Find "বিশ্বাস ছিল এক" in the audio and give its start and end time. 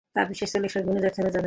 0.31-0.71